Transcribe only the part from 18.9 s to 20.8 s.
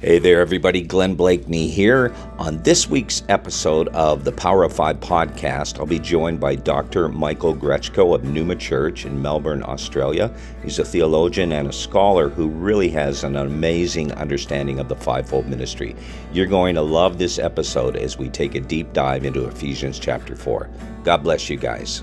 dive into Ephesians chapter 4.